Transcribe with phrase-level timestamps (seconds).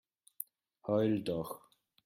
[0.81, 1.61] Heul doch!